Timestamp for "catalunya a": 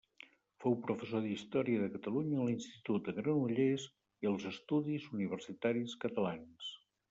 1.97-2.47